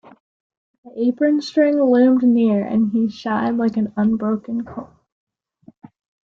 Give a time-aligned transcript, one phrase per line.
[0.83, 4.89] The apron string loomed near and he shied like an unbroken colt.